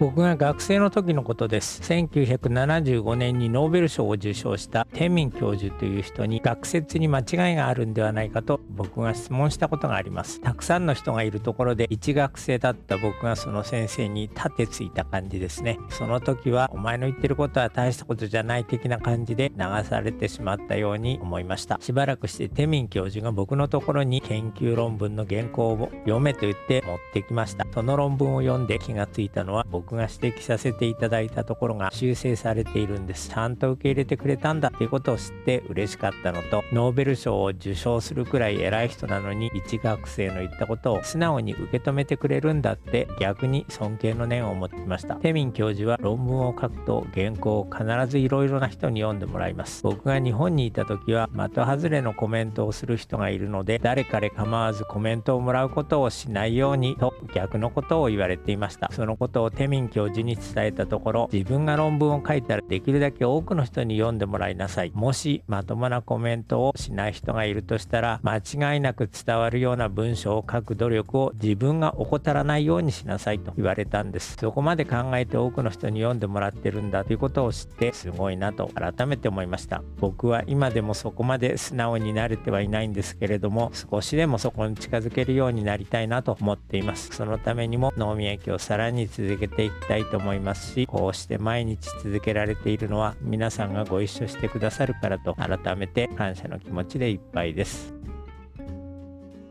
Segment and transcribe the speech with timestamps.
[0.00, 1.80] 僕が学生の時のことです。
[1.82, 10.40] 1975年にノーベル賞を受賞した天民教授という人に学説に間違いがあるんではないかと僕が質問したことがあります。
[10.40, 15.78] たくさんの人がいるところで一学生だった僕がその先生に立てついた感じですね。
[15.90, 21.78] その時はお前の言ってることは大したことじゃない的な感じで流されてしまったように思いました。
[21.80, 27.64] しばらくして天民教授が僕のところに研究論文の原稿を読めと言って持ってきました。
[27.72, 33.28] その論文を読んで気がついたのは僕僕が指摘させていただいたところが修正されているんです。
[33.28, 45.16] ちゃんと受け入れてくれたんだっていうことを知って嬉しかったのと、ノーベル賞を受賞するくらい偉い人なのに、一学生の言ったことを素直に受け止めてくれるんだって逆に尊敬の念を持っていました。
[45.16, 49.82] テミン教授は論文を書くと原稿を必ずいろいろな人に読んでもらいます。
[49.82, 58.90] 僕が日本にいた時は的外れのコメントをする人がいるので、誰彼構わずコメントをもらうことをしないようにと逆のことを言われていました。
[58.92, 64.92] そのことをテミミン教授に伝えたところ自分が論文を書いたらできるだけ多くの人に読んでもらいなさい。
[64.94, 74.36] もしまともなコメントをしない人がいるとしたら間違いなく伝わるような文章を書く努力を自分が怠らないようにしなさいと言われたんです。
[74.36, 79.82] そこまで考えて多くの人に読んでもらってるんだということを知ってすごいなと改めて思いました。
[79.98, 87.10] 僕は今でもそこまで素直に慣れてはいないんですけれども少しでもそこに近づけるようになりたいなと思っています。
[87.12, 97.94] そのためにも脳みやきをさらに続けていきたいと思いますしこうして毎日続けられているのは皆さんがご一緒してくださるからと改めて感謝の気持ちでいっぱいです。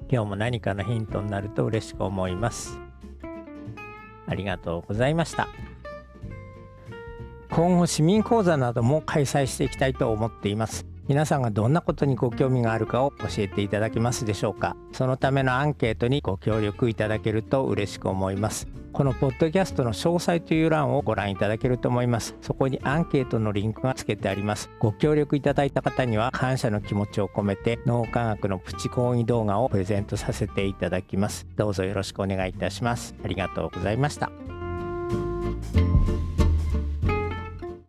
[0.10, 2.78] 今日も何かのヒントになると嬉しく思います。
[4.28, 5.48] ありがとうございました。
[7.50, 10.93] 今後市民講座なども開催していきたいと思っています。
[11.08, 14.76] 皆さんがどんなことにご興味があるかを教えていただけますでしょうか？
[14.94, 18.68] そのためのアンケートにご協力いただけると嬉しく思います。
[18.94, 22.36] このポッドキャストの詳細という欄をご覧いただけると思います。
[22.42, 24.70] そこにアンケートのリンクが付けてあります。
[24.80, 31.48] ご協力いただいた方には感謝の気持ちを込めて脳科学のプチ講義動画をプレゼントさせていただきます。
[31.56, 33.16] どうぞよろしくお願いいたします。
[33.24, 34.32] ありがとうございました。